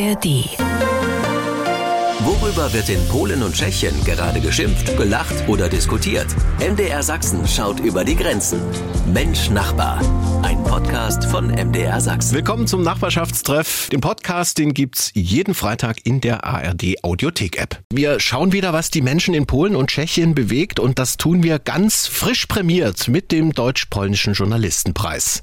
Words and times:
ARD. 0.00 0.69
Worüber 2.22 2.70
wird 2.74 2.90
in 2.90 3.08
Polen 3.08 3.42
und 3.42 3.54
Tschechien 3.54 3.94
gerade 4.04 4.40
geschimpft, 4.40 4.94
gelacht 4.98 5.48
oder 5.48 5.70
diskutiert? 5.70 6.26
MDR 6.58 7.02
Sachsen 7.02 7.48
schaut 7.48 7.80
über 7.80 8.04
die 8.04 8.14
Grenzen. 8.14 8.60
Mensch 9.10 9.48
Nachbar. 9.48 10.02
Ein 10.42 10.62
Podcast 10.64 11.24
von 11.24 11.46
MDR 11.46 11.98
Sachsen. 11.98 12.34
Willkommen 12.34 12.66
zum 12.66 12.82
Nachbarschaftstreff. 12.82 13.88
Den 13.88 14.02
Podcast, 14.02 14.58
den 14.58 14.74
gibt's 14.74 15.10
jeden 15.14 15.54
Freitag 15.54 16.04
in 16.04 16.20
der 16.20 16.44
ARD 16.44 17.02
Audiothek 17.02 17.56
App. 17.58 17.82
Wir 17.90 18.20
schauen 18.20 18.52
wieder, 18.52 18.74
was 18.74 18.90
die 18.90 19.00
Menschen 19.00 19.32
in 19.32 19.46
Polen 19.46 19.74
und 19.74 19.88
Tschechien 19.88 20.34
bewegt 20.34 20.78
und 20.78 20.98
das 20.98 21.16
tun 21.16 21.42
wir 21.42 21.58
ganz 21.58 22.06
frisch 22.06 22.44
prämiert 22.44 23.08
mit 23.08 23.32
dem 23.32 23.54
Deutsch-Polnischen 23.54 24.34
Journalistenpreis. 24.34 25.40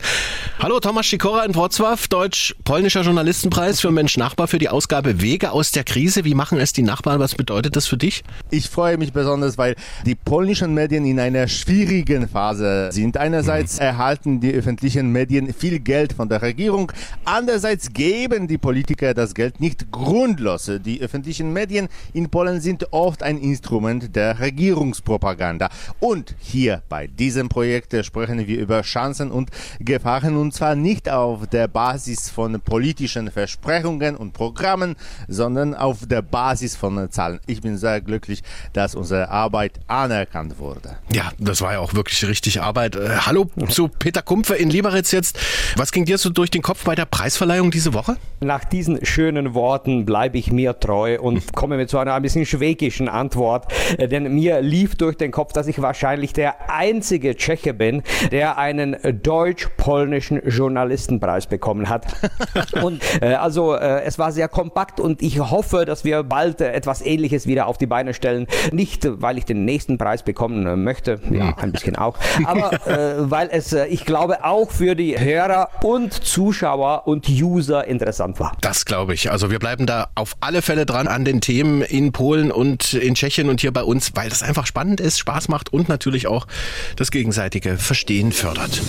Hallo 0.60 0.80
Thomas 0.80 1.10
Sikora 1.10 1.44
in 1.44 1.54
Wrocław, 1.54 2.08
Deutsch-Polnischer 2.08 3.02
Journalistenpreis 3.02 3.82
für 3.82 3.90
Mensch 3.90 4.18
Nachbar 4.18 4.48
für 4.48 4.60
die 4.60 4.70
Ausgabe 4.70 5.22
Wege 5.22 5.52
aus 5.52 5.72
der 5.72 5.84
Krise. 5.84 6.24
Wie 6.24 6.36
machen 6.36 6.60
es 6.60 6.67
die 6.74 6.82
Nachbarn? 6.84 7.20
Was 7.20 7.36
bedeutet 7.36 7.76
das 7.76 7.88
für 7.88 7.98
dich? 7.98 8.24
Ich 8.50 8.70
freue 8.70 8.98
mich 8.98 9.14
besonders, 9.14 9.58
weil 9.58 9.76
die 10.06 10.16
polnischen 10.16 10.74
Medien 10.74 11.06
in 11.06 11.20
einer 11.20 11.48
schwierigen 11.48 12.28
Phase 12.28 12.90
sind. 12.92 13.18
Einerseits 13.18 13.78
mhm. 13.78 13.86
erhalten 13.86 14.40
die 14.40 14.52
öffentlichen 14.52 15.12
Medien 15.12 15.54
viel 15.54 15.80
Geld 15.80 16.14
von 16.14 16.30
der 16.30 16.42
Regierung, 16.42 16.92
andererseits 17.26 17.94
geben 17.94 18.48
die 18.48 18.58
Politiker 18.58 19.14
das 19.14 19.34
Geld 19.34 19.60
nicht 19.60 19.92
grundlos. 19.92 20.70
Die 20.84 21.02
öffentlichen 21.02 21.54
Medien 21.54 21.88
in 22.14 22.30
Polen 22.30 22.60
sind 22.60 22.92
oft 22.92 23.24
ein 23.24 23.38
Instrument 23.38 24.16
der 24.16 24.40
Regierungspropaganda. 24.40 25.70
Und 26.00 26.36
hier 26.40 26.82
bei 26.90 27.08
diesem 27.08 27.50
Projekt 27.50 27.96
sprechen 28.06 28.48
wir 28.48 28.60
über 28.60 28.82
Chancen 28.82 29.32
und 29.32 29.50
Gefahren 29.80 30.38
und 30.38 30.54
zwar 30.54 30.76
nicht 30.76 31.10
auf 31.10 31.48
der 31.48 31.68
Basis 31.68 32.30
von 32.30 32.60
politischen 32.60 33.32
Versprechungen 33.32 34.16
und 34.16 34.34
Programmen, 34.34 34.96
sondern 35.28 35.74
auf 35.74 36.06
der 36.06 36.22
Basis 36.22 36.57
Basis 36.58 36.76
von 36.76 37.12
Zahlen. 37.12 37.40
Ich 37.46 37.62
bin 37.62 37.78
sehr 37.78 38.02
glücklich, 38.02 38.42
dass 38.74 38.96
unsere 38.96 39.30
Arbeit 39.30 39.74
anerkannt 39.86 40.58
wurde. 40.58 40.98
Ja, 41.14 41.32
das 41.38 41.62
war 41.62 41.74
ja 41.74 41.80
auch 41.80 41.94
wirklich 41.94 42.28
richtig 42.28 42.62
Arbeit. 42.62 42.96
Äh, 42.96 43.10
hallo 43.28 43.46
zu 43.70 43.90
Peter 43.90 44.24
Kumpfe 44.24 44.56
in 44.56 44.72
Lieberitz 44.72 45.12
jetzt. 45.12 45.38
Was 45.76 45.92
ging 45.92 46.06
dir 46.06 46.18
so 46.18 46.32
durch 46.32 46.50
den 46.50 46.64
Kopf 46.64 46.84
bei 46.84 46.96
der 46.96 47.06
Preisverleihung 47.06 47.70
diese 47.70 47.94
Woche? 47.94 48.18
Nach 48.40 48.64
diesen 48.64 49.06
schönen 49.06 49.54
Worten 49.54 50.06
bleibe 50.06 50.40
ich 50.40 50.52
mir 50.52 50.80
treu 50.80 51.20
und 51.20 51.54
komme 51.54 51.78
mit 51.78 51.92
so 51.92 52.00
einer 52.00 52.16
ein 52.16 52.24
bisschen 52.24 52.48
schwägischen 52.48 53.08
Antwort. 53.08 53.72
Äh, 54.00 54.08
denn 54.08 54.34
mir 54.34 54.62
lief 54.62 54.96
durch 54.96 55.16
den 55.16 55.32
Kopf, 55.32 55.54
dass 55.54 55.68
ich 55.68 55.80
wahrscheinlich 55.80 56.34
der 56.34 56.72
einzige 56.72 57.36
Tscheche 57.36 57.76
bin, 57.76 58.02
der 58.32 58.58
einen 58.58 58.96
deutsch-polnischen 59.22 60.42
Journalistenpreis 60.50 61.46
bekommen 61.46 61.88
hat. 61.88 62.08
und 62.82 63.04
äh, 63.22 63.36
also 63.36 63.76
äh, 63.76 64.02
es 64.02 64.18
war 64.18 64.32
sehr 64.32 64.48
kompakt 64.48 65.00
und 65.00 65.22
ich 65.22 65.40
hoffe, 65.40 65.86
dass 65.86 66.04
wir 66.04 66.24
bald 66.24 66.47
bald 66.48 66.62
äh, 66.62 66.72
etwas 66.72 67.02
Ähnliches 67.02 67.48
wieder 67.48 67.68
auf 67.68 67.78
die 67.78 67.88
Beine 67.88 68.14
stellen. 68.14 68.48
Nicht, 68.72 69.08
weil 69.22 69.38
ich 69.38 69.46
den 69.46 69.66
nächsten 69.66 69.98
Preis 69.98 70.24
bekommen 70.24 70.66
äh, 70.66 70.76
möchte, 70.76 71.20
ja, 71.30 71.56
ein 71.58 71.72
bisschen 71.72 71.96
auch, 71.96 72.18
aber 72.46 72.74
äh, 72.88 73.30
weil 73.30 73.50
es, 73.52 73.74
äh, 73.74 73.86
ich 73.88 74.06
glaube, 74.06 74.44
auch 74.44 74.72
für 74.72 74.96
die 74.96 75.20
Hörer 75.20 75.70
und 75.84 76.14
Zuschauer 76.14 77.08
und 77.08 77.28
User 77.30 77.86
interessant 77.86 78.40
war. 78.40 78.56
Das 78.62 78.86
glaube 78.86 79.14
ich. 79.14 79.32
Also 79.32 79.52
wir 79.52 79.60
bleiben 79.60 79.86
da 79.86 80.08
auf 80.16 80.36
alle 80.40 80.62
Fälle 80.62 80.86
dran 80.86 81.08
an 81.08 81.26
den 81.26 81.42
Themen 81.42 81.82
in 81.82 82.12
Polen 82.12 82.52
und 82.52 82.94
in 82.94 83.16
Tschechien 83.16 83.50
und 83.50 83.62
hier 83.62 83.74
bei 83.74 83.84
uns, 83.84 84.12
weil 84.16 84.30
das 84.30 84.44
einfach 84.44 84.66
spannend 84.66 85.00
ist, 85.00 85.20
Spaß 85.20 85.50
macht 85.50 85.74
und 85.74 85.90
natürlich 85.90 86.28
auch 86.28 86.48
das 86.96 87.12
gegenseitige 87.12 87.78
Verstehen 87.78 88.32
fördert. 88.32 88.82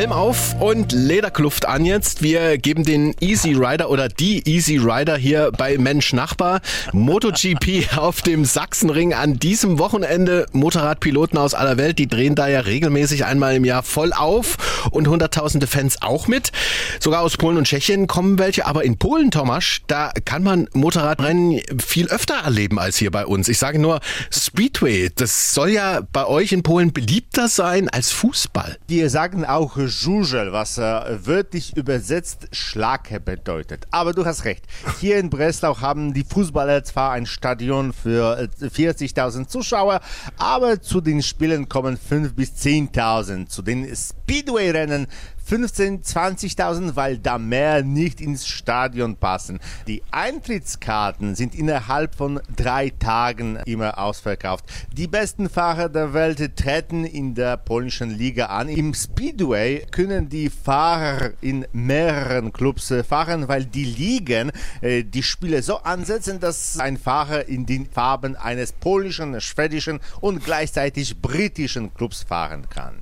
Helm 0.00 0.12
auf 0.12 0.58
und 0.58 0.92
Lederkluft 0.92 1.68
an 1.68 1.84
jetzt. 1.84 2.22
Wir 2.22 2.56
geben 2.56 2.84
den 2.84 3.14
Easy 3.20 3.52
Rider 3.52 3.90
oder 3.90 4.08
die 4.08 4.48
Easy 4.48 4.78
Rider 4.78 5.18
hier 5.18 5.52
bei 5.52 5.76
Mensch 5.76 6.14
Nachbar. 6.14 6.62
MotoGP 6.94 7.86
auf 7.98 8.22
dem 8.22 8.46
Sachsenring 8.46 9.12
an 9.12 9.38
diesem 9.38 9.78
Wochenende. 9.78 10.46
Motorradpiloten 10.52 11.36
aus 11.36 11.52
aller 11.52 11.76
Welt, 11.76 11.98
die 11.98 12.06
drehen 12.06 12.34
da 12.34 12.48
ja 12.48 12.60
regelmäßig 12.60 13.26
einmal 13.26 13.56
im 13.56 13.66
Jahr 13.66 13.82
voll 13.82 14.14
auf 14.14 14.88
und 14.90 15.06
hunderttausende 15.06 15.66
Fans 15.66 16.00
auch 16.00 16.28
mit. 16.28 16.50
Sogar 16.98 17.20
aus 17.20 17.36
Polen 17.36 17.58
und 17.58 17.66
Tschechien 17.66 18.06
kommen 18.06 18.38
welche. 18.38 18.64
Aber 18.64 18.84
in 18.84 18.96
Polen, 18.96 19.30
Thomas, 19.30 19.80
da 19.86 20.12
kann 20.24 20.42
man 20.42 20.66
Motorradrennen 20.72 21.60
viel 21.78 22.08
öfter 22.08 22.36
erleben 22.36 22.78
als 22.78 22.96
hier 22.96 23.10
bei 23.10 23.26
uns. 23.26 23.48
Ich 23.48 23.58
sage 23.58 23.78
nur 23.78 24.00
Speedway. 24.32 25.10
Das 25.14 25.52
soll 25.52 25.68
ja 25.68 26.00
bei 26.10 26.24
euch 26.24 26.52
in 26.52 26.62
Polen 26.62 26.94
beliebter 26.94 27.48
sein 27.48 27.90
als 27.90 28.10
Fußball. 28.12 28.78
Wir 28.88 29.10
sagen 29.10 29.44
auch 29.44 29.76
Żużel, 29.90 30.52
was 30.52 30.78
äh, 30.78 31.26
wörtlich 31.26 31.76
übersetzt 31.76 32.48
Schlag 32.52 33.24
bedeutet. 33.24 33.86
Aber 33.90 34.12
du 34.12 34.24
hast 34.24 34.44
recht. 34.44 34.64
Hier 35.00 35.18
in 35.18 35.30
Breslau 35.30 35.80
haben 35.80 36.14
die 36.14 36.24
Fußballer 36.24 36.84
zwar 36.84 37.12
ein 37.12 37.26
Stadion 37.26 37.92
für 37.92 38.48
40.000 38.60 39.42
äh, 39.42 39.46
Zuschauer, 39.46 40.00
aber 40.38 40.80
zu 40.80 41.00
den 41.00 41.22
Spielen 41.22 41.68
kommen 41.68 41.96
5.000 41.98 42.34
bis 42.34 42.50
10.000. 42.52 43.46
Zu 43.48 43.62
den 43.62 43.94
Speedway-Rennen 43.94 45.06
15, 45.50 46.04
20.000, 46.04 46.94
weil 46.94 47.18
da 47.18 47.36
mehr 47.36 47.82
nicht 47.82 48.20
ins 48.20 48.46
Stadion 48.46 49.16
passen. 49.16 49.58
Die 49.88 50.00
Eintrittskarten 50.12 51.34
sind 51.34 51.56
innerhalb 51.56 52.14
von 52.14 52.38
drei 52.54 52.90
Tagen 52.90 53.58
immer 53.64 53.98
ausverkauft. 53.98 54.64
Die 54.92 55.08
besten 55.08 55.48
Fahrer 55.48 55.88
der 55.88 56.14
Welt 56.14 56.56
treten 56.56 57.04
in 57.04 57.34
der 57.34 57.56
polnischen 57.56 58.10
Liga 58.10 58.46
an. 58.46 58.68
Im 58.68 58.94
Speedway 58.94 59.84
können 59.90 60.28
die 60.28 60.50
Fahrer 60.50 61.32
in 61.40 61.66
mehreren 61.72 62.52
Clubs 62.52 62.94
fahren, 63.08 63.48
weil 63.48 63.64
die 63.64 63.86
Ligen 63.86 64.52
äh, 64.82 65.02
die 65.02 65.24
Spiele 65.24 65.64
so 65.64 65.78
ansetzen, 65.78 66.38
dass 66.38 66.78
ein 66.78 66.96
Fahrer 66.96 67.48
in 67.48 67.66
den 67.66 67.86
Farben 67.86 68.36
eines 68.36 68.70
polnischen, 68.70 69.40
schwedischen 69.40 69.98
und 70.20 70.44
gleichzeitig 70.44 71.20
britischen 71.20 71.92
Clubs 71.92 72.22
fahren 72.22 72.68
kann. 72.70 73.00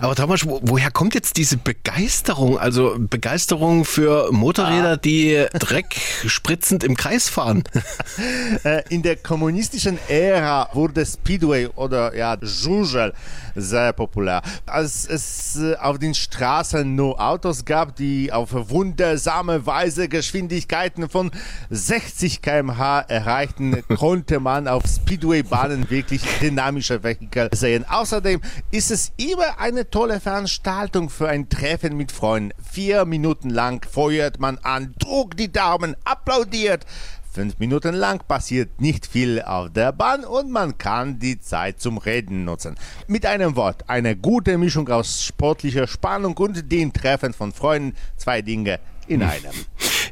Aber 0.00 0.14
Thomas, 0.14 0.46
wo, 0.46 0.60
woher 0.62 0.90
kommt 0.90 1.14
jetzt 1.14 1.36
diese 1.36 1.56
Begeisterung? 1.56 2.58
Also 2.58 2.94
Begeisterung 2.98 3.84
für 3.84 4.30
Motorräder, 4.32 4.96
die 4.96 5.46
Dreck 5.58 5.96
spritzend 6.26 6.84
im 6.84 6.96
Kreis 6.96 7.28
fahren? 7.28 7.64
Äh, 8.64 8.82
in 8.88 9.02
der 9.02 9.16
kommunistischen 9.16 9.98
Ära 10.08 10.68
wurde 10.72 11.06
Speedway 11.06 11.68
oder 11.76 12.16
ja, 12.16 12.36
Żużel 12.40 13.12
sehr 13.54 13.92
populär. 13.92 14.42
Als 14.66 15.06
es 15.06 15.56
äh, 15.56 15.76
auf 15.76 15.98
den 15.98 16.14
Straßen 16.14 16.94
nur 16.94 17.20
Autos 17.20 17.64
gab, 17.64 17.96
die 17.96 18.32
auf 18.32 18.50
wundersame 18.52 19.66
Weise 19.66 20.08
Geschwindigkeiten 20.08 21.08
von 21.08 21.30
60 21.70 22.42
km/h 22.42 23.00
erreichten, 23.02 23.82
konnte 23.96 24.40
man 24.40 24.68
auf 24.68 24.84
Speedway-Bahnen 24.86 25.90
wirklich 25.90 26.22
dynamische 26.40 27.02
Vehikel 27.02 27.48
sehen. 27.52 27.84
Außerdem 27.88 28.40
ist 28.70 28.90
es 28.90 29.12
immer 29.16 29.58
eine 29.58 29.87
tolle 29.90 30.20
Veranstaltung 30.20 31.10
für 31.10 31.28
ein 31.28 31.48
Treffen 31.48 31.96
mit 31.96 32.12
Freunden. 32.12 32.52
Vier 32.62 33.04
Minuten 33.04 33.50
lang 33.50 33.84
feuert 33.88 34.38
man 34.40 34.58
an, 34.58 34.94
druckt 34.98 35.38
die 35.40 35.52
Daumen, 35.52 35.96
applaudiert. 36.04 36.84
Fünf 37.30 37.58
Minuten 37.58 37.94
lang 37.94 38.22
passiert 38.26 38.80
nicht 38.80 39.06
viel 39.06 39.42
auf 39.42 39.70
der 39.72 39.92
Bahn 39.92 40.24
und 40.24 40.50
man 40.50 40.76
kann 40.78 41.18
die 41.18 41.40
Zeit 41.40 41.80
zum 41.80 41.98
Reden 41.98 42.44
nutzen. 42.44 42.76
Mit 43.06 43.26
einem 43.26 43.54
Wort, 43.54 43.84
eine 43.88 44.16
gute 44.16 44.58
Mischung 44.58 44.88
aus 44.88 45.22
sportlicher 45.22 45.86
Spannung 45.86 46.36
und 46.36 46.72
dem 46.72 46.92
Treffen 46.92 47.32
von 47.32 47.52
Freunden. 47.52 47.96
Zwei 48.16 48.42
Dinge 48.42 48.80
in 49.06 49.22
einem. 49.22 49.52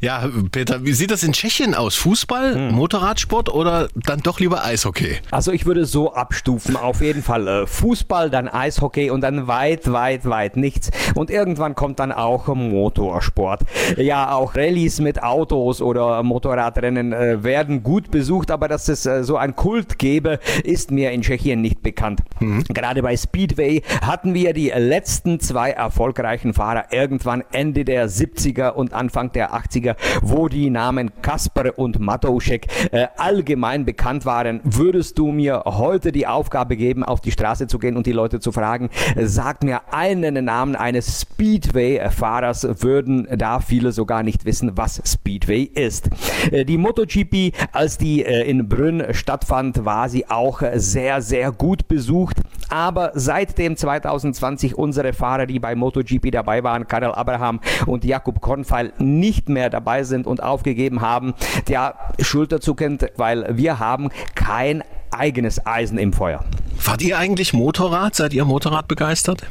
Ja, 0.01 0.29
Peter, 0.51 0.85
wie 0.85 0.93
sieht 0.93 1.11
das 1.11 1.23
in 1.23 1.33
Tschechien 1.33 1.75
aus? 1.75 1.95
Fußball, 1.97 2.55
hm. 2.55 2.75
Motorradsport 2.75 3.53
oder 3.53 3.89
dann 3.95 4.21
doch 4.21 4.41
lieber 4.41 4.65
Eishockey? 4.65 5.17
Also 5.31 5.53
ich 5.53 5.67
würde 5.67 5.85
so 5.87 6.13
abstufen. 6.13 6.77
Auf 6.77 7.01
jeden 7.01 7.23
Fall 7.23 7.49
äh, 7.49 7.67
Fußball, 7.67 8.31
dann 8.31 8.49
Eishockey 8.49 9.11
und 9.11 9.21
dann 9.21 9.47
weit, 9.47 9.91
weit, 9.93 10.29
weit 10.29 10.57
nichts. 10.57 10.91
Und 11.15 11.31
irgendwann 11.31 11.75
kommt 11.75 11.99
dann 11.99 12.13
auch 12.13 12.49
Motorsport. 12.49 13.63
Ja, 13.97 14.33
auch 14.33 14.55
Rallyes 14.55 15.01
mit 15.01 15.23
Autos 15.23 15.81
oder 15.81 16.23
Motorradrennen 16.23 17.13
äh, 17.13 17.43
werden 17.43 17.83
gut 17.83 18.11
besucht, 18.11 18.51
aber 18.51 18.69
dass 18.69 18.89
es 18.89 19.07
äh, 19.07 19.25
so 19.25 19.37
ein 19.37 19.57
Kult 19.57 19.99
gäbe, 19.99 20.39
ist 20.65 20.91
mir 20.91 21.13
in 21.13 21.23
Tschechien 21.23 21.61
nicht 21.61 21.83
bekannt. 21.83 22.21
Mhm. 22.41 22.65
Gerade 22.65 23.03
bei 23.03 23.17
Speedway 23.17 23.83
hatten 24.03 24.35
wir 24.35 24.53
die 24.53 24.71
letzten 24.71 25.41
zwei 25.41 25.71
erfolgreichen 25.71 26.55
Fahrer 26.55 26.93
irgendwann 26.93 27.43
Ende 27.53 27.85
der 27.85 28.09
70er 28.09 28.71
und 28.71 28.93
Anfang 28.93 29.33
der 29.33 29.55
80er 29.55 29.86
80er, 29.87 29.97
wo 30.23 30.49
die 30.49 30.71
Namen 30.71 31.11
Kasper 31.23 31.79
und 31.79 32.01
Matoušek 32.01 32.67
äh, 32.93 33.07
allgemein 33.17 33.85
bekannt 33.85 34.25
waren. 34.25 34.61
Würdest 34.65 35.19
du 35.19 35.33
mir 35.33 35.63
heute 35.67 36.13
die 36.13 36.27
Aufgabe 36.27 36.77
geben, 36.77 37.05
auf 37.05 37.21
die 37.21 37.31
Straße 37.31 37.67
zu 37.67 37.79
gehen 37.79 37.97
und 37.97 38.07
die 38.07 38.13
Leute 38.13 38.41
zu 38.41 38.53
fragen, 38.53 38.91
sag 39.17 39.63
mir 39.63 39.93
einen 39.93 40.45
Namen 40.45 40.77
eines 40.77 41.21
Speedway-Fahrers, 41.21 42.83
würden 42.83 43.29
da 43.37 43.61
viele 43.61 43.93
sogar 43.93 44.23
nicht 44.23 44.45
wissen, 44.45 44.73
was 44.77 45.03
Speedway 45.05 45.63
ist. 45.63 46.11
Äh, 46.51 46.65
die 46.65 46.79
MotoGP, 46.79 47.53
als 47.73 47.99
die 47.99 48.25
äh, 48.25 48.49
in 48.49 48.69
Brünn 48.69 49.03
stattfand, 49.13 49.85
war 49.85 50.09
sie 50.09 50.29
auch 50.29 50.63
sehr, 50.75 51.23
sehr 51.23 51.53
gut 51.53 51.89
besucht. 51.89 52.41
Aber 52.69 53.13
seitdem 53.15 53.77
2020 53.77 54.77
unsere 54.77 55.13
Fahrer, 55.13 55.47
die 55.47 55.59
bei 55.59 55.75
MotoGP 55.75 56.31
dabei 56.31 56.65
waren, 56.65 56.87
Karel 56.87 57.13
Abraham 57.13 57.61
und 57.87 58.05
Jakub 58.05 58.41
Kornfeil, 58.41 58.93
nicht 58.99 59.49
mehr 59.49 59.71
dabei 59.71 60.03
sind 60.03 60.27
und 60.27 60.43
aufgegeben 60.43 61.01
haben, 61.01 61.35
ja, 61.69 61.95
schulterzuckend, 62.19 63.11
weil 63.17 63.57
wir 63.57 63.79
haben 63.79 64.11
kein 64.35 64.83
eigenes 65.17 65.65
Eisen 65.67 65.99
im 65.99 66.13
Feuer. 66.13 66.45
Fahrt 66.79 67.03
ihr 67.03 67.19
eigentlich 67.19 67.53
Motorrad? 67.53 68.15
Seid 68.15 68.33
ihr 68.33 68.45
Motorrad 68.45 68.87
begeistert? 68.87 69.43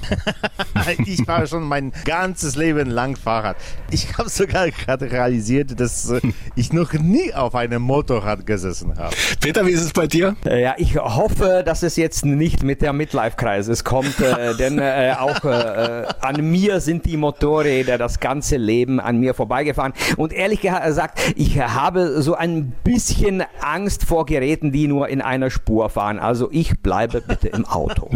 ich 1.05 1.23
fahre 1.23 1.47
schon 1.47 1.63
mein 1.63 1.91
ganzes 2.05 2.55
Leben 2.55 2.89
lang 2.89 3.17
Fahrrad. 3.17 3.57
Ich 3.91 4.17
habe 4.17 4.29
sogar 4.29 4.69
gerade 4.69 5.11
realisiert, 5.11 5.77
dass 5.79 6.09
äh, 6.09 6.21
ich 6.55 6.71
noch 6.71 6.93
nie 6.93 7.33
auf 7.33 7.55
einem 7.55 7.81
Motorrad 7.81 8.45
gesessen 8.45 8.97
habe. 8.97 9.13
Peter, 9.41 9.65
wie 9.65 9.71
ist 9.71 9.81
es 9.81 9.91
bei 9.91 10.07
dir? 10.07 10.35
Äh, 10.45 10.61
ja, 10.61 10.75
ich 10.77 10.95
hoffe, 10.95 11.63
dass 11.65 11.83
es 11.83 11.97
jetzt 11.97 12.25
nicht 12.25 12.63
mit 12.63 12.81
der 12.81 12.93
Midlife-Crisis 12.93 13.83
kommt, 13.83 14.19
äh, 14.21 14.55
denn 14.57 14.79
äh, 14.79 15.15
auch 15.19 15.43
äh, 15.43 16.05
an 16.21 16.49
mir 16.49 16.79
sind 16.79 17.05
die 17.05 17.17
Motorräder 17.17 17.97
das 17.97 18.19
ganze 18.19 18.55
Leben 18.55 18.99
an 18.99 19.19
mir 19.19 19.33
vorbeigefahren. 19.33 19.93
Und 20.15 20.31
ehrlich 20.31 20.61
gesagt, 20.61 21.19
ich 21.35 21.59
habe 21.59 22.21
so 22.21 22.35
ein 22.35 22.71
bisschen 22.83 23.43
Angst 23.59 24.05
vor 24.05 24.25
Geräten, 24.25 24.71
die 24.71 24.87
nur 24.87 25.09
in 25.09 25.21
einer 25.21 25.49
Spur 25.55 25.89
fahren. 25.89 26.19
Also 26.19 26.49
ich 26.51 26.79
bleibe 26.79 27.21
bitte 27.21 27.47
im 27.47 27.65
Auto. 27.65 28.09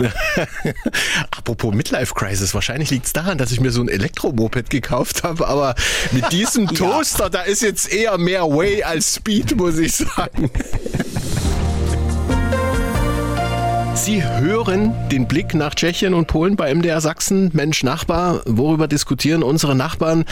Apropos 1.32 1.74
Midlife 1.74 2.14
Crisis, 2.14 2.54
wahrscheinlich 2.54 2.92
liegt 2.92 3.06
es 3.06 3.14
daran, 3.14 3.38
dass 3.38 3.52
ich 3.52 3.60
mir 3.60 3.72
so 3.72 3.82
ein 3.82 3.88
Elektromoped 3.88 4.70
gekauft 4.70 5.24
habe, 5.24 5.48
aber 5.48 5.76
mit 6.12 6.32
diesem 6.32 6.68
Toaster, 6.76 7.24
ja. 7.24 7.30
da 7.30 7.42
ist 7.42 7.62
jetzt 7.62 7.92
eher 7.92 8.18
mehr 8.18 8.44
Way 8.44 8.84
als 8.84 9.16
Speed, 9.16 9.56
muss 9.56 9.78
ich 9.78 9.96
sagen. 9.96 10.52
Sie 13.96 14.24
hören 14.24 14.94
den 15.10 15.28
Blick 15.28 15.54
nach 15.54 15.76
Tschechien 15.76 16.14
und 16.14 16.28
Polen 16.28 16.56
bei 16.56 16.74
MDR 16.74 17.02
Sachsen. 17.02 17.50
Mensch, 17.54 17.84
Nachbar, 17.84 18.42
worüber 18.46 18.88
diskutieren 18.88 19.44
unsere 19.44 19.76
Nachbarn? 19.76 20.26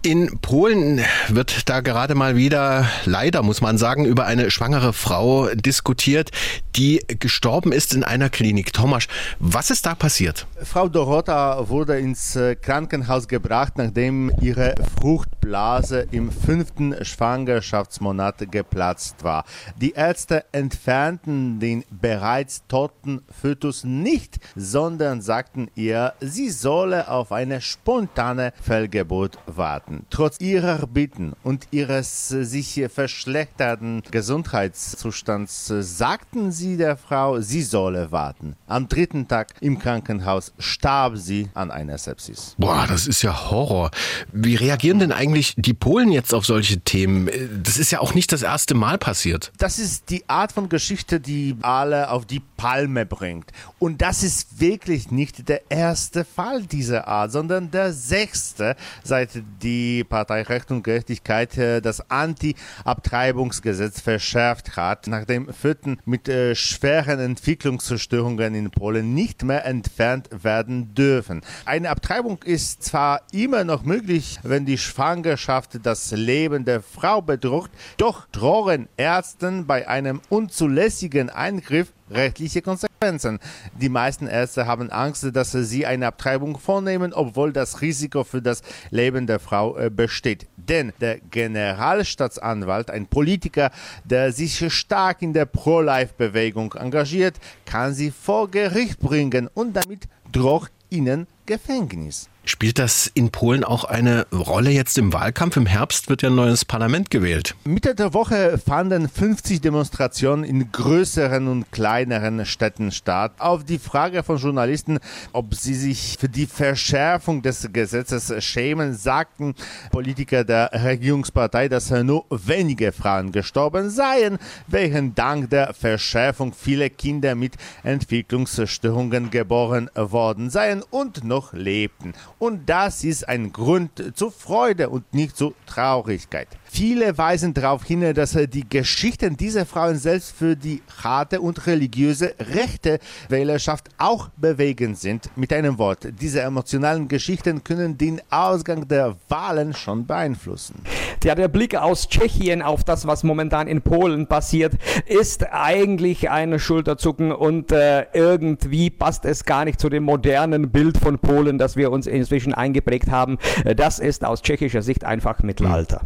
In 0.00 0.38
Polen 0.40 1.00
wird 1.28 1.68
da 1.68 1.80
gerade 1.80 2.14
mal 2.14 2.36
wieder, 2.36 2.86
leider 3.04 3.42
muss 3.42 3.60
man 3.60 3.76
sagen, 3.76 4.06
über 4.06 4.24
eine 4.26 4.50
schwangere 4.50 4.92
Frau 4.92 5.48
diskutiert, 5.54 6.30
die 6.74 7.04
gestorben 7.06 7.70
ist 7.70 7.92
in 7.92 8.02
einer 8.02 8.30
Klinik. 8.30 8.72
Thomas, 8.72 9.06
was 9.38 9.70
ist 9.70 9.84
da 9.84 9.94
passiert? 9.94 10.46
Frau 10.62 10.88
Dorota 10.88 11.68
wurde 11.68 11.98
ins 11.98 12.34
äh, 12.34 12.56
Krankenhaus 12.56 13.28
gebracht, 13.28 13.74
nachdem 13.76 14.32
ihre 14.40 14.74
Fruchtblase 14.98 16.06
im 16.10 16.32
fünften 16.32 17.04
Schwangerschaftsmonat 17.04 18.50
geplatzt 18.50 19.22
war. 19.22 19.44
Die 19.76 19.92
Ärzte 19.92 20.44
entfernten 20.52 21.60
den 21.60 21.84
bereits 21.90 22.62
toten 22.68 23.01
toten 23.02 23.22
Fötus 23.30 23.84
nicht, 23.84 24.38
sondern 24.54 25.20
sagten 25.22 25.68
ihr, 25.74 26.14
sie 26.20 26.50
solle 26.50 27.08
auf 27.08 27.32
eine 27.32 27.60
spontane 27.60 28.52
Fehlgeburt 28.62 29.38
warten. 29.46 30.06
Trotz 30.10 30.40
ihrer 30.40 30.86
Bitten 30.86 31.32
und 31.42 31.68
ihres 31.70 32.28
sich 32.28 32.82
verschlechterten 32.92 34.02
Gesundheitszustands 34.10 35.72
sagten 35.80 36.52
sie 36.52 36.76
der 36.76 36.96
Frau, 36.96 37.40
sie 37.40 37.62
solle 37.62 38.12
warten. 38.12 38.54
Am 38.66 38.88
dritten 38.88 39.28
Tag 39.28 39.54
im 39.60 39.78
Krankenhaus 39.78 40.52
starb 40.58 41.16
sie 41.16 41.48
an 41.54 41.70
einer 41.70 41.98
Sepsis. 41.98 42.54
Boah, 42.58 42.86
das 42.88 43.06
ist 43.06 43.22
ja 43.22 43.50
Horror. 43.50 43.90
Wie 44.32 44.54
reagieren 44.54 44.98
denn 44.98 45.12
eigentlich 45.12 45.54
die 45.56 45.74
Polen 45.74 46.12
jetzt 46.12 46.34
auf 46.34 46.46
solche 46.46 46.80
Themen? 46.80 47.28
Das 47.62 47.78
ist 47.78 47.90
ja 47.90 48.00
auch 48.00 48.14
nicht 48.14 48.32
das 48.32 48.42
erste 48.42 48.74
Mal 48.74 48.98
passiert. 48.98 49.52
Das 49.58 49.78
ist 49.78 50.10
die 50.10 50.28
Art 50.28 50.52
von 50.52 50.68
Geschichte, 50.68 51.20
die 51.20 51.56
alle 51.62 52.10
auf 52.10 52.26
die 52.26 52.40
Palme 52.56 52.91
Palme 52.92 53.06
bringt. 53.06 53.52
Und 53.78 54.02
das 54.02 54.22
ist 54.22 54.60
wirklich 54.60 55.10
nicht 55.10 55.48
der 55.48 55.70
erste 55.70 56.24
Fall 56.24 56.62
dieser 56.62 57.08
Art, 57.08 57.32
sondern 57.32 57.70
der 57.70 57.92
sechste, 57.92 58.76
seit 59.02 59.30
die 59.62 60.04
Partei 60.04 60.42
Recht 60.42 60.70
und 60.70 60.82
Gerechtigkeit 60.82 61.56
äh, 61.56 61.80
das 61.80 62.10
Anti-Abtreibungsgesetz 62.10 64.00
verschärft 64.00 64.76
hat, 64.76 65.06
nachdem 65.06 65.52
Föten 65.52 65.98
mit 66.04 66.28
äh, 66.28 66.54
schweren 66.54 67.18
Entwicklungsstörungen 67.18 68.54
in 68.54 68.70
Polen 68.70 69.14
nicht 69.14 69.42
mehr 69.42 69.64
entfernt 69.64 70.28
werden 70.42 70.94
dürfen. 70.94 71.40
Eine 71.64 71.90
Abtreibung 71.90 72.42
ist 72.44 72.82
zwar 72.82 73.22
immer 73.32 73.64
noch 73.64 73.84
möglich, 73.84 74.38
wenn 74.42 74.66
die 74.66 74.78
Schwangerschaft 74.78 75.80
das 75.82 76.10
Leben 76.10 76.64
der 76.64 76.82
Frau 76.82 77.22
bedroht, 77.22 77.70
doch 77.96 78.26
drohen 78.32 78.88
Ärzten 78.96 79.66
bei 79.66 79.88
einem 79.88 80.20
unzulässigen 80.28 81.30
Eingriff 81.30 81.92
rechtliche 82.12 82.62
Konsequenzen. 82.62 83.38
Die 83.80 83.88
meisten 83.88 84.26
Ärzte 84.26 84.66
haben 84.66 84.90
Angst, 84.90 85.24
dass 85.34 85.52
sie 85.52 85.86
eine 85.86 86.06
Abtreibung 86.06 86.58
vornehmen, 86.58 87.12
obwohl 87.12 87.52
das 87.52 87.80
Risiko 87.80 88.24
für 88.24 88.42
das 88.42 88.62
Leben 88.90 89.26
der 89.26 89.40
Frau 89.40 89.76
äh, 89.76 89.90
besteht. 89.90 90.46
Denn 90.56 90.92
der 91.00 91.18
Generalstaatsanwalt, 91.18 92.90
ein 92.90 93.06
Politiker, 93.06 93.70
der 94.04 94.32
sich 94.32 94.72
stark 94.72 95.22
in 95.22 95.32
der 95.32 95.46
Pro-Life-Bewegung 95.46 96.74
engagiert, 96.74 97.36
kann 97.64 97.94
sie 97.94 98.10
vor 98.10 98.50
Gericht 98.50 99.00
bringen 99.00 99.48
und 99.52 99.74
damit 99.74 100.08
droht 100.30 100.70
ihnen 100.90 101.26
Gefängnis. 101.46 102.28
Spielt 102.44 102.80
das 102.80 103.06
in 103.14 103.30
Polen 103.30 103.62
auch 103.62 103.84
eine 103.84 104.26
Rolle 104.32 104.70
jetzt 104.70 104.98
im 104.98 105.12
Wahlkampf? 105.12 105.56
Im 105.56 105.66
Herbst 105.66 106.08
wird 106.08 106.22
ja 106.22 106.28
ein 106.28 106.34
neues 106.34 106.64
Parlament 106.64 107.08
gewählt. 107.08 107.54
Mitte 107.62 107.94
der 107.94 108.14
Woche 108.14 108.58
fanden 108.58 109.08
50 109.08 109.60
Demonstrationen 109.60 110.42
in 110.42 110.72
größeren 110.72 111.46
und 111.46 111.70
kleineren 111.70 112.44
Städten 112.44 112.90
statt. 112.90 113.34
Auf 113.38 113.62
die 113.62 113.78
Frage 113.78 114.24
von 114.24 114.38
Journalisten, 114.38 114.98
ob 115.32 115.54
sie 115.54 115.74
sich 115.74 116.16
für 116.18 116.28
die 116.28 116.46
Verschärfung 116.46 117.42
des 117.42 117.68
Gesetzes 117.72 118.32
schämen, 118.44 118.94
sagten 118.94 119.54
Politiker 119.92 120.42
der 120.42 120.70
Regierungspartei, 120.72 121.68
dass 121.68 121.90
nur 121.90 122.24
wenige 122.28 122.90
Frauen 122.90 123.30
gestorben 123.30 123.88
seien, 123.88 124.38
während 124.66 125.16
dank 125.16 125.50
der 125.50 125.74
Verschärfung 125.74 126.52
viele 126.52 126.90
Kinder 126.90 127.36
mit 127.36 127.54
Entwicklungsstörungen 127.84 129.30
geboren 129.30 129.88
worden 129.94 130.50
seien 130.50 130.82
und 130.90 131.22
noch 131.32 131.54
lebten. 131.54 132.12
Und 132.38 132.68
das 132.68 133.04
ist 133.04 133.26
ein 133.26 133.52
Grund 133.52 134.12
zur 134.14 134.30
Freude 134.30 134.90
und 134.90 135.14
nicht 135.14 135.34
zur 135.34 135.54
Traurigkeit. 135.64 136.48
Viele 136.74 137.18
weisen 137.18 137.52
darauf 137.52 137.84
hin, 137.84 138.14
dass 138.14 138.32
die 138.32 138.66
Geschichten 138.66 139.36
dieser 139.36 139.66
Frauen 139.66 139.98
selbst 139.98 140.34
für 140.34 140.56
die 140.56 140.80
harte 141.04 141.42
und 141.42 141.66
religiöse 141.66 142.32
rechte 142.54 142.98
Wählerschaft 143.28 143.90
auch 143.98 144.30
bewegend 144.38 144.96
sind. 144.98 145.28
Mit 145.36 145.52
einem 145.52 145.76
Wort, 145.76 146.08
diese 146.18 146.40
emotionalen 146.40 147.08
Geschichten 147.08 147.62
können 147.62 147.98
den 147.98 148.22
Ausgang 148.30 148.88
der 148.88 149.16
Wahlen 149.28 149.74
schon 149.74 150.06
beeinflussen. 150.06 150.76
Ja, 151.22 151.34
der 151.34 151.48
Blick 151.48 151.76
aus 151.76 152.08
Tschechien 152.08 152.62
auf 152.62 152.84
das, 152.84 153.06
was 153.06 153.22
momentan 153.22 153.68
in 153.68 153.82
Polen 153.82 154.26
passiert, 154.26 154.72
ist 155.04 155.52
eigentlich 155.52 156.30
ein 156.30 156.58
Schulterzucken 156.58 157.32
und 157.32 157.70
äh, 157.70 158.06
irgendwie 158.14 158.88
passt 158.88 159.26
es 159.26 159.44
gar 159.44 159.66
nicht 159.66 159.78
zu 159.78 159.90
dem 159.90 160.04
modernen 160.04 160.70
Bild 160.70 160.96
von 160.96 161.18
Polen, 161.18 161.58
das 161.58 161.76
wir 161.76 161.92
uns 161.92 162.06
inzwischen 162.06 162.54
eingeprägt 162.54 163.10
haben. 163.10 163.36
Äh, 163.66 163.74
das 163.74 163.98
ist 163.98 164.24
aus 164.24 164.40
tschechischer 164.40 164.80
Sicht 164.80 165.04
einfach 165.04 165.42
Mittelalter. 165.42 166.00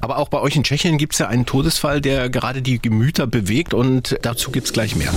Aber 0.00 0.18
auch 0.18 0.28
bei 0.28 0.40
euch 0.40 0.56
in 0.56 0.64
Tschechien 0.64 0.98
gibt 0.98 1.12
es 1.12 1.18
ja 1.18 1.28
einen 1.28 1.46
Todesfall, 1.46 2.00
der 2.00 2.30
gerade 2.30 2.62
die 2.62 2.80
Gemüter 2.80 3.26
bewegt 3.26 3.74
und 3.74 4.18
dazu 4.22 4.50
gibt 4.50 4.66
es 4.66 4.72
gleich 4.72 4.96
mehr. 4.96 5.12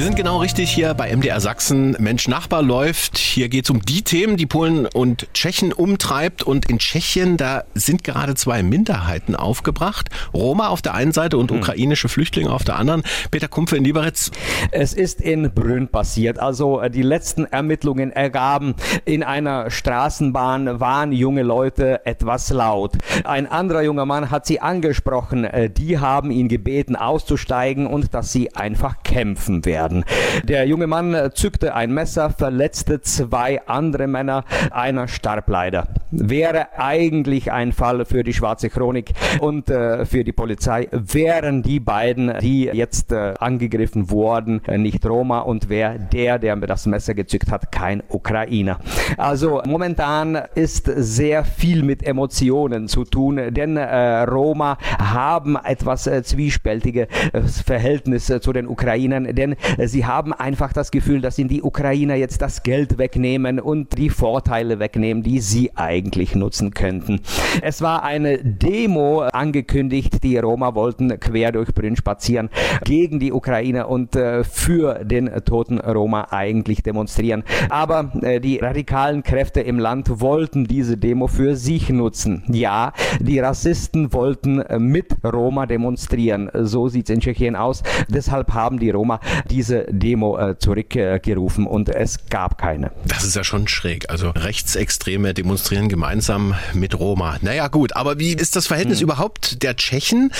Sie 0.00 0.06
sind 0.06 0.16
genau 0.16 0.38
richtig 0.38 0.70
hier 0.70 0.94
bei 0.94 1.14
MDR 1.14 1.40
Sachsen. 1.40 1.94
Mensch 1.98 2.26
Nachbar 2.26 2.62
läuft. 2.62 3.18
Hier 3.18 3.50
geht 3.50 3.64
es 3.66 3.70
um 3.70 3.82
die 3.82 4.00
Themen, 4.00 4.38
die 4.38 4.46
Polen 4.46 4.86
und 4.86 5.28
Tschechen 5.34 5.74
umtreibt. 5.74 6.42
Und 6.42 6.70
in 6.70 6.78
Tschechien, 6.78 7.36
da 7.36 7.64
sind 7.74 8.02
gerade 8.02 8.34
zwei 8.34 8.62
Minderheiten 8.62 9.36
aufgebracht. 9.36 10.08
Roma 10.32 10.68
auf 10.68 10.80
der 10.80 10.94
einen 10.94 11.12
Seite 11.12 11.36
und 11.36 11.50
hm. 11.50 11.58
ukrainische 11.58 12.08
Flüchtlinge 12.08 12.50
auf 12.50 12.64
der 12.64 12.76
anderen. 12.76 13.02
Peter 13.30 13.46
Kumpfe 13.46 13.76
in 13.76 13.84
Liberec. 13.84 14.30
Es 14.70 14.94
ist 14.94 15.20
in 15.20 15.52
Brünn 15.52 15.88
passiert. 15.88 16.38
Also 16.38 16.80
äh, 16.80 16.90
die 16.90 17.02
letzten 17.02 17.44
Ermittlungen 17.44 18.10
ergaben, 18.10 18.76
in 19.04 19.22
einer 19.22 19.70
Straßenbahn 19.70 20.80
waren 20.80 21.12
junge 21.12 21.42
Leute 21.42 22.06
etwas 22.06 22.48
laut. 22.48 22.94
Ein 23.24 23.46
anderer 23.46 23.82
junger 23.82 24.06
Mann 24.06 24.30
hat 24.30 24.46
sie 24.46 24.60
angesprochen. 24.60 25.44
Äh, 25.44 25.68
die 25.68 25.98
haben 25.98 26.30
ihn 26.30 26.48
gebeten, 26.48 26.96
auszusteigen 26.96 27.86
und 27.86 28.14
dass 28.14 28.32
sie 28.32 28.56
einfach 28.56 29.02
kämpfen 29.02 29.66
werden 29.66 29.89
werden. 29.90 30.04
Der 30.44 30.66
junge 30.66 30.86
Mann 30.86 31.16
zückte 31.34 31.74
ein 31.74 31.92
Messer, 31.92 32.30
verletzte 32.30 33.00
zwei 33.00 33.60
andere 33.66 34.06
Männer, 34.06 34.44
einer 34.70 35.08
starb 35.08 35.48
leider. 35.48 35.88
wäre 36.10 36.78
eigentlich 36.78 37.52
ein 37.52 37.72
Fall 37.72 38.04
für 38.04 38.24
die 38.24 38.32
Schwarze 38.32 38.68
Chronik 38.68 39.12
und 39.40 39.70
äh, 39.70 40.04
für 40.04 40.24
die 40.24 40.32
Polizei. 40.32 40.88
Wären 40.90 41.62
die 41.62 41.80
beiden, 41.80 42.38
die 42.40 42.64
jetzt 42.64 43.12
äh, 43.12 43.34
angegriffen 43.38 44.10
wurden, 44.10 44.62
äh, 44.66 44.78
nicht 44.78 45.06
Roma 45.06 45.40
und 45.40 45.68
wäre 45.68 45.98
der, 46.12 46.38
der 46.38 46.56
das 46.56 46.86
Messer 46.86 47.14
gezückt 47.14 47.50
hat, 47.50 47.72
kein 47.72 48.02
Ukrainer. 48.08 48.80
Also 49.16 49.62
momentan 49.66 50.36
ist 50.54 50.90
sehr 50.96 51.44
viel 51.44 51.82
mit 51.82 52.02
Emotionen 52.02 52.88
zu 52.88 53.04
tun, 53.04 53.40
denn 53.50 53.76
äh, 53.76 54.22
Roma 54.22 54.78
haben 54.98 55.56
etwas 55.56 56.06
äh, 56.06 56.22
zwiespältige 56.22 57.08
äh, 57.32 57.42
Verhältnisse 57.42 58.40
zu 58.40 58.52
den 58.52 58.66
Ukrainern, 58.66 59.34
denn 59.34 59.56
sie 59.86 60.04
haben 60.04 60.32
einfach 60.32 60.72
das 60.72 60.90
Gefühl, 60.90 61.20
dass 61.20 61.38
ihnen 61.38 61.48
die 61.48 61.62
Ukrainer 61.62 62.14
jetzt 62.14 62.42
das 62.42 62.62
Geld 62.62 62.98
wegnehmen 62.98 63.60
und 63.60 63.96
die 63.98 64.10
Vorteile 64.10 64.78
wegnehmen, 64.78 65.22
die 65.22 65.40
sie 65.40 65.70
eigentlich 65.76 66.34
nutzen 66.34 66.72
könnten. 66.72 67.20
Es 67.62 67.82
war 67.82 68.02
eine 68.02 68.38
Demo 68.38 69.20
angekündigt, 69.20 70.22
die 70.22 70.38
Roma 70.38 70.74
wollten 70.74 71.18
quer 71.20 71.52
durch 71.52 71.74
Brünn 71.74 71.96
spazieren 71.96 72.50
gegen 72.84 73.20
die 73.20 73.32
Ukrainer 73.32 73.88
und 73.88 74.16
äh, 74.16 74.44
für 74.44 75.04
den 75.04 75.30
toten 75.44 75.78
Roma 75.78 76.28
eigentlich 76.30 76.82
demonstrieren. 76.82 77.44
Aber 77.68 78.12
äh, 78.22 78.40
die 78.40 78.58
radikalen 78.58 79.22
Kräfte 79.22 79.60
im 79.60 79.78
Land 79.78 80.20
wollten 80.20 80.64
diese 80.64 80.96
Demo 80.96 81.26
für 81.26 81.56
sich 81.56 81.88
nutzen. 81.90 82.44
Ja, 82.48 82.92
die 83.20 83.38
Rassisten 83.38 84.12
wollten 84.12 84.60
äh, 84.60 84.78
mit 84.78 85.16
Roma 85.24 85.66
demonstrieren. 85.66 86.50
So 86.54 86.88
sieht 86.88 87.08
es 87.08 87.14
in 87.14 87.20
Tschechien 87.20 87.56
aus. 87.56 87.82
Deshalb 88.08 88.52
haben 88.52 88.78
die 88.78 88.90
Roma 88.90 89.20
diese 89.60 89.84
Demo 89.90 90.38
äh, 90.38 90.58
zurückgerufen 90.58 91.66
und 91.66 91.90
es 91.90 92.30
gab 92.30 92.56
keine. 92.56 92.92
Das 93.06 93.24
ist 93.24 93.36
ja 93.36 93.44
schon 93.44 93.68
schräg. 93.68 94.08
Also 94.08 94.30
Rechtsextreme 94.30 95.34
demonstrieren 95.34 95.90
gemeinsam 95.90 96.54
mit 96.72 96.98
Roma. 96.98 97.36
Naja 97.42 97.68
gut, 97.68 97.94
aber 97.94 98.18
wie 98.18 98.32
ist 98.32 98.56
das 98.56 98.66
Verhältnis 98.66 99.00
hm. 99.00 99.04
überhaupt 99.04 99.62
der 99.62 99.76
Tschechen 99.76 100.32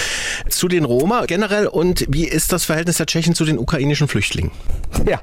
zu 0.48 0.68
den 0.68 0.86
Roma 0.86 1.26
generell 1.26 1.66
und 1.66 2.06
wie 2.08 2.24
ist 2.26 2.50
das 2.54 2.64
Verhältnis 2.64 2.96
der 2.96 3.04
Tschechen 3.04 3.34
zu 3.34 3.44
den 3.44 3.58
ukrainischen 3.58 4.08
Flüchtlingen? 4.08 4.52
Ja, 5.06 5.18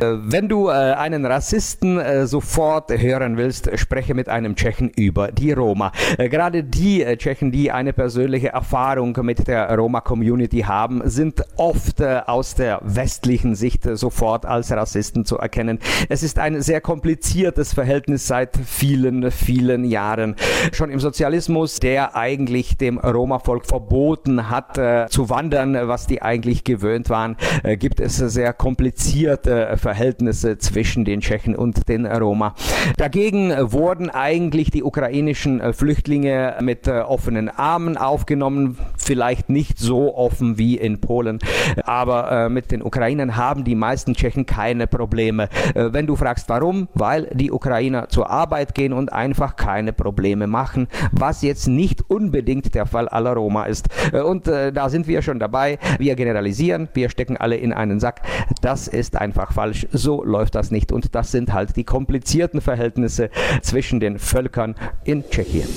äh, 0.00 0.18
wenn 0.20 0.48
du 0.48 0.68
äh, 0.68 0.72
einen 0.72 1.24
Rassisten 1.24 1.98
äh, 1.98 2.26
sofort 2.26 2.90
hören 2.90 3.38
willst, 3.38 3.70
spreche 3.78 4.12
mit 4.12 4.28
einem 4.28 4.54
Tschechen 4.54 4.90
über 4.90 5.32
die 5.32 5.52
Roma. 5.52 5.92
Gerade 6.18 6.62
die 6.62 7.04
Tschechen, 7.16 7.50
die 7.52 7.70
eine 7.70 7.94
persönliche 7.94 8.48
Erfahrung 8.48 9.16
mit 9.22 9.48
der 9.48 9.74
Roma-Community 9.74 10.60
haben, 10.60 11.00
sind 11.04 11.42
oft 11.56 12.02
aus 12.02 12.54
der 12.54 12.80
westlichen 12.82 13.29
Sicht 13.54 13.84
sofort 13.84 14.46
als 14.46 14.70
Rassisten 14.72 15.24
zu 15.24 15.38
erkennen. 15.38 15.78
Es 16.08 16.22
ist 16.22 16.38
ein 16.38 16.60
sehr 16.62 16.80
kompliziertes 16.80 17.74
Verhältnis 17.74 18.26
seit 18.26 18.56
vielen, 18.56 19.30
vielen 19.30 19.84
Jahren. 19.84 20.36
Schon 20.72 20.90
im 20.90 21.00
Sozialismus, 21.00 21.80
der 21.80 22.16
eigentlich 22.16 22.76
dem 22.76 22.98
Roma-Volk 22.98 23.66
verboten 23.66 24.50
hat, 24.50 24.78
zu 25.10 25.30
wandern, 25.30 25.76
was 25.88 26.06
die 26.06 26.22
eigentlich 26.22 26.64
gewöhnt 26.64 27.10
waren, 27.10 27.36
gibt 27.78 28.00
es 28.00 28.16
sehr 28.16 28.52
komplizierte 28.52 29.76
Verhältnisse 29.76 30.58
zwischen 30.58 31.04
den 31.04 31.20
Tschechen 31.20 31.54
und 31.54 31.88
den 31.88 32.06
Roma. 32.06 32.54
Dagegen 32.96 33.50
wurden 33.72 34.10
eigentlich 34.10 34.70
die 34.70 34.82
ukrainischen 34.82 35.60
äh, 35.60 35.72
Flüchtlinge 35.72 36.56
mit 36.60 36.86
äh, 36.86 37.00
offenen 37.00 37.48
Armen 37.48 37.96
aufgenommen, 37.96 38.78
vielleicht 38.96 39.50
nicht 39.50 39.78
so 39.78 40.14
offen 40.16 40.58
wie 40.58 40.76
in 40.76 41.00
Polen, 41.00 41.38
aber 41.84 42.30
äh, 42.30 42.48
mit 42.48 42.70
den 42.70 42.82
Ukrainern 42.82 43.19
haben 43.36 43.64
die 43.64 43.74
meisten 43.74 44.14
Tschechen 44.14 44.46
keine 44.46 44.86
Probleme. 44.86 45.48
Wenn 45.74 46.06
du 46.06 46.16
fragst 46.16 46.48
warum, 46.48 46.88
weil 46.94 47.28
die 47.32 47.50
Ukrainer 47.50 48.08
zur 48.08 48.30
Arbeit 48.30 48.74
gehen 48.74 48.92
und 48.92 49.12
einfach 49.12 49.56
keine 49.56 49.92
Probleme 49.92 50.46
machen, 50.46 50.88
was 51.12 51.42
jetzt 51.42 51.68
nicht 51.68 52.08
unbedingt 52.08 52.74
der 52.74 52.86
Fall 52.86 53.08
aller 53.08 53.34
Roma 53.34 53.64
ist. 53.64 53.88
Und 54.12 54.46
da 54.46 54.88
sind 54.88 55.06
wir 55.06 55.22
schon 55.22 55.38
dabei. 55.38 55.78
Wir 55.98 56.16
generalisieren, 56.16 56.88
wir 56.94 57.10
stecken 57.10 57.36
alle 57.36 57.56
in 57.56 57.72
einen 57.72 58.00
Sack. 58.00 58.22
Das 58.62 58.88
ist 58.88 59.16
einfach 59.16 59.52
falsch. 59.52 59.86
So 59.92 60.24
läuft 60.24 60.54
das 60.54 60.70
nicht. 60.70 60.92
Und 60.92 61.14
das 61.14 61.30
sind 61.30 61.52
halt 61.52 61.76
die 61.76 61.84
komplizierten 61.84 62.60
Verhältnisse 62.60 63.30
zwischen 63.62 64.00
den 64.00 64.18
Völkern 64.18 64.74
in 65.04 65.28
Tschechien. 65.28 65.68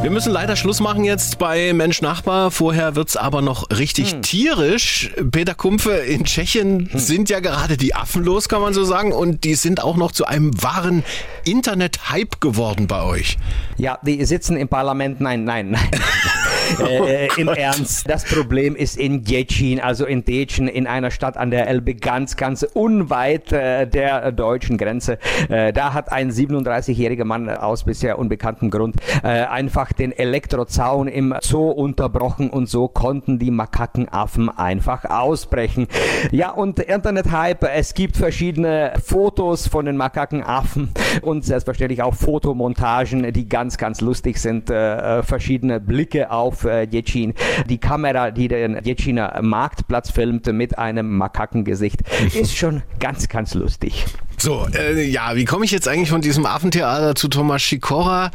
Wir 0.00 0.10
müssen 0.12 0.32
leider 0.32 0.54
Schluss 0.54 0.80
machen 0.80 1.02
jetzt 1.02 1.38
bei 1.38 1.72
Mensch 1.72 2.02
Nachbar. 2.02 2.52
Vorher 2.52 2.94
wird 2.94 3.08
es 3.08 3.16
aber 3.16 3.42
noch 3.42 3.68
richtig 3.70 4.12
hm. 4.12 4.22
tierisch. 4.22 5.10
Peter 5.32 5.54
Kumpfe, 5.54 5.90
in 5.90 6.24
Tschechien 6.24 6.88
hm. 6.90 6.98
sind 6.98 7.28
ja 7.30 7.40
gerade 7.40 7.76
die 7.76 7.94
Affen 7.96 8.22
los, 8.22 8.48
kann 8.48 8.62
man 8.62 8.72
so 8.72 8.84
sagen. 8.84 9.12
Und 9.12 9.42
die 9.42 9.56
sind 9.56 9.82
auch 9.82 9.96
noch 9.96 10.12
zu 10.12 10.24
einem 10.24 10.62
wahren 10.62 11.02
Internet-Hype 11.44 12.40
geworden 12.40 12.86
bei 12.86 13.02
euch. 13.02 13.38
Ja, 13.76 13.98
die 14.02 14.24
sitzen 14.24 14.56
im 14.56 14.68
Parlament. 14.68 15.20
Nein, 15.20 15.44
nein, 15.44 15.72
nein. 15.72 15.90
äh, 16.80 17.28
im 17.36 17.48
Ernst. 17.48 18.08
Das 18.08 18.24
Problem 18.24 18.76
ist 18.76 18.96
in 18.96 19.24
Děčín, 19.24 19.80
also 19.80 20.06
in 20.06 20.24
Dätschen, 20.24 20.68
in 20.68 20.86
einer 20.86 21.10
Stadt 21.10 21.36
an 21.36 21.50
der 21.50 21.68
Elbe, 21.68 21.94
ganz, 21.94 22.36
ganz 22.36 22.62
unweit 22.62 23.52
äh, 23.52 23.86
der 23.86 24.32
deutschen 24.32 24.78
Grenze. 24.78 25.18
Äh, 25.48 25.72
da 25.72 25.94
hat 25.94 26.12
ein 26.12 26.30
37-jähriger 26.30 27.24
Mann 27.24 27.48
aus 27.48 27.84
bisher 27.84 28.18
unbekanntem 28.18 28.70
Grund 28.70 28.96
äh, 29.22 29.28
einfach 29.28 29.92
den 29.92 30.12
Elektrozaun 30.12 31.08
im 31.08 31.34
Zoo 31.40 31.70
unterbrochen 31.70 32.50
und 32.50 32.68
so 32.68 32.88
konnten 32.88 33.38
die 33.38 33.50
Makakenaffen 33.50 34.48
einfach 34.48 35.04
ausbrechen. 35.04 35.86
Ja, 36.30 36.50
und 36.50 36.78
Internet-Hype, 36.78 37.64
es 37.64 37.94
gibt 37.94 38.16
verschiedene 38.16 38.92
Fotos 39.04 39.66
von 39.68 39.86
den 39.86 39.96
Makakenaffen 39.96 40.90
und 41.22 41.44
selbstverständlich 41.44 42.02
auch 42.02 42.14
Fotomontagen, 42.14 43.32
die 43.32 43.48
ganz, 43.48 43.78
ganz 43.78 44.00
lustig 44.00 44.38
sind. 44.38 44.70
Äh, 44.70 45.22
verschiedene 45.22 45.80
Blicke 45.80 46.30
auf 46.30 46.48
auf 46.48 46.64
äh, 46.64 46.84
Jetschin. 46.84 47.34
Die 47.68 47.78
Kamera, 47.78 48.30
die 48.30 48.48
den 48.48 48.78
Jetschiner 48.82 49.40
Marktplatz 49.42 50.10
filmte 50.10 50.52
mit 50.52 50.78
einem 50.78 51.16
Makakengesicht, 51.16 52.02
ist 52.34 52.56
schon 52.56 52.82
ganz, 52.98 53.28
ganz 53.28 53.54
lustig. 53.54 54.06
So, 54.40 54.68
äh, 54.72 55.02
ja, 55.02 55.34
wie 55.34 55.44
komme 55.44 55.64
ich 55.64 55.72
jetzt 55.72 55.88
eigentlich 55.88 56.10
von 56.10 56.20
diesem 56.20 56.46
Affentheater 56.46 57.16
zu 57.16 57.26
Thomas 57.26 57.68
Sikora? 57.68 58.30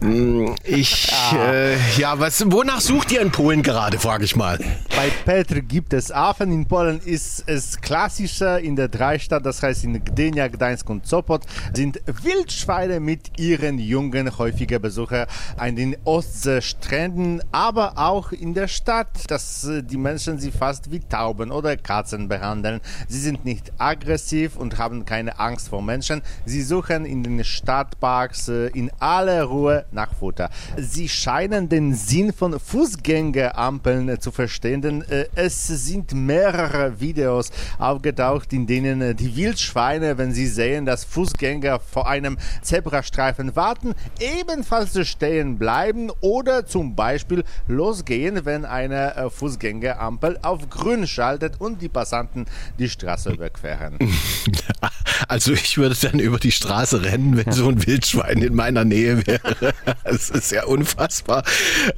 Hm, 0.00 0.54
ich, 0.62 1.12
ah. 1.12 1.52
äh, 1.52 1.76
ja, 1.96 2.20
was, 2.20 2.44
wonach 2.46 2.80
sucht 2.80 3.10
ihr 3.10 3.20
in 3.20 3.32
Polen 3.32 3.64
gerade, 3.64 3.98
frage 3.98 4.24
ich 4.24 4.36
mal. 4.36 4.56
Bei 4.94 5.10
Petr 5.24 5.60
gibt 5.60 5.94
es 5.94 6.12
Affen. 6.12 6.52
In 6.52 6.66
Polen 6.66 7.00
ist 7.00 7.42
es 7.46 7.80
klassischer 7.80 8.60
in 8.60 8.76
der 8.76 8.86
Dreistadt, 8.86 9.44
das 9.44 9.60
heißt 9.60 9.82
in 9.82 10.04
Gdynia, 10.04 10.46
Gdańsk 10.46 10.88
und 10.90 11.08
Sopot, 11.08 11.42
sind 11.74 12.00
Wildschweine 12.06 13.00
mit 13.00 13.40
ihren 13.40 13.80
Jungen 13.80 14.38
häufiger 14.38 14.78
Besucher 14.78 15.26
an 15.56 15.74
den 15.74 15.96
Ostseestränden, 16.04 17.42
aber 17.50 17.98
auch 17.98 18.30
in 18.30 18.54
der 18.54 18.68
Stadt, 18.68 19.08
dass 19.26 19.64
äh, 19.64 19.82
die 19.82 19.96
Menschen 19.96 20.38
sie 20.38 20.52
fast 20.52 20.92
wie 20.92 21.00
Tauben 21.00 21.50
oder 21.50 21.76
Katzen 21.76 22.28
behandeln. 22.28 22.80
Sie 23.08 23.18
sind 23.18 23.44
nicht 23.44 23.72
aggressiv 23.78 24.56
und 24.56 24.78
haben 24.78 25.04
keine 25.04 25.40
Angst 25.40 25.47
Angst 25.48 25.70
vor 25.70 25.80
Menschen. 25.82 26.20
Sie 26.44 26.62
suchen 26.62 27.06
in 27.06 27.22
den 27.22 27.42
Stadtparks 27.42 28.48
äh, 28.48 28.66
in 28.68 28.90
aller 28.98 29.44
Ruhe 29.44 29.86
nach 29.92 30.12
Futter. 30.14 30.50
Sie 30.76 31.08
scheinen 31.08 31.70
den 31.70 31.94
Sinn 31.94 32.34
von 32.34 32.60
Fußgängerampeln 32.60 34.10
äh, 34.10 34.18
zu 34.18 34.30
verstehen, 34.30 34.82
denn 34.82 35.02
äh, 35.02 35.24
es 35.34 35.66
sind 35.66 36.12
mehrere 36.12 37.00
Videos 37.00 37.50
aufgetaucht, 37.78 38.52
in 38.52 38.66
denen 38.66 39.16
die 39.16 39.34
Wildschweine, 39.36 40.18
wenn 40.18 40.32
sie 40.32 40.46
sehen, 40.46 40.84
dass 40.84 41.04
Fußgänger 41.04 41.80
vor 41.80 42.06
einem 42.06 42.36
Zebrastreifen 42.60 43.56
warten, 43.56 43.94
ebenfalls 44.20 44.98
stehen 45.08 45.58
bleiben 45.58 46.10
oder 46.20 46.66
zum 46.66 46.94
Beispiel 46.94 47.42
losgehen, 47.66 48.44
wenn 48.44 48.66
eine 48.66 49.30
Fußgängerampel 49.30 50.38
auf 50.42 50.68
grün 50.68 51.06
schaltet 51.06 51.58
und 51.58 51.80
die 51.80 51.88
Passanten 51.88 52.44
die 52.78 52.88
Straße 52.88 53.30
überqueren. 53.30 53.98
Also 55.28 55.52
ich 55.52 55.76
würde 55.76 55.94
dann 56.00 56.18
über 56.20 56.38
die 56.38 56.52
Straße 56.52 57.02
rennen, 57.04 57.36
wenn 57.36 57.52
so 57.52 57.68
ein 57.68 57.86
Wildschwein 57.86 58.38
in 58.38 58.54
meiner 58.54 58.84
Nähe 58.84 59.26
wäre. 59.26 59.38
Das 60.04 60.30
ist 60.30 60.50
ja 60.52 60.64
unfassbar. 60.64 61.42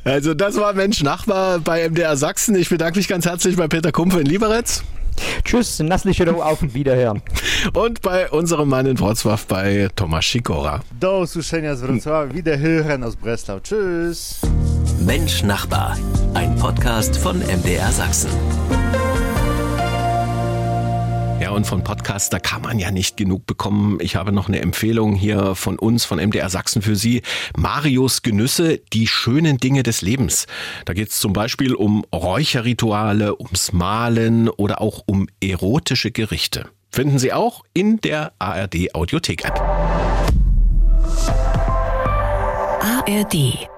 Also 0.05 0.35
das 0.35 0.57
war 0.57 0.73
Mensch 0.73 1.03
Nachbar 1.03 1.61
bei 1.61 1.89
MDR 1.89 2.17
Sachsen. 2.17 2.57
Ich 2.57 2.69
bedanke 2.69 2.99
mich 2.99 3.07
ganz 3.07 3.25
herzlich 3.25 3.57
bei 3.57 3.69
Peter 3.69 3.93
Kumpfe 3.93 4.21
in 4.21 4.27
Lieberetz. 4.27 4.83
Tschüss, 5.45 5.79
nassliche 5.81 6.33
auf 6.33 6.63
und 6.63 6.75
Wiederhören. 6.75 7.23
Und 7.75 8.01
bei 8.03 8.31
unserem 8.31 8.69
Mann 8.69 8.87
in 8.87 8.97
Wrocław 8.97 9.47
bei 9.47 9.89
Tomasz 9.95 10.31
Sikora. 10.31 10.81
Do 10.99 11.21
usłyszenia 11.21 11.77
z 11.77 11.83
Wrocław, 11.83 12.35
Wiederhören 12.35 13.05
aus 13.05 13.17
Breslau. 13.17 13.61
Tschüss. 13.61 14.41
Mensch 15.01 15.43
Nachbar, 15.43 15.97
ein 16.35 16.57
Podcast 16.57 17.17
von 17.17 17.39
MDR 17.39 17.93
Sachsen 17.93 18.31
und 21.61 21.67
von 21.67 21.85
Podcasts, 21.85 22.31
da 22.31 22.39
kann 22.39 22.63
man 22.63 22.79
ja 22.79 22.91
nicht 22.91 23.19
genug 23.19 23.45
bekommen. 23.45 23.99
Ich 24.01 24.17
habe 24.17 24.33
noch 24.33 24.49
eine 24.49 24.61
Empfehlung 24.61 25.15
hier 25.15 25.55
von 25.55 25.79
uns, 25.79 26.07
von 26.07 26.19
MDR 26.19 26.49
Sachsen 26.49 26.81
für 26.81 26.97
Sie. 26.97 27.21
Marius 27.55 28.23
Genüsse, 28.23 28.79
die 28.95 29.07
schönen 29.07 29.59
Dinge 29.59 29.83
des 29.83 30.01
Lebens. 30.01 30.47
Da 30.87 30.95
geht 30.95 31.11
es 31.11 31.21
zum 31.21 31.35
Beispiel 31.35 31.75
um 31.75 32.07
Räucherrituale, 32.15 33.39
ums 33.39 33.75
Malen 33.75 34.49
oder 34.49 34.81
auch 34.81 35.03
um 35.05 35.29
erotische 35.43 36.11
Gerichte. 36.11 36.71
Finden 36.91 37.19
Sie 37.19 37.35
auch 37.35 37.63
in 37.75 38.01
der 38.01 38.33
ARD 38.39 38.95
Audiothek 38.95 39.45
App. 39.45 39.61
ARD 42.81 43.69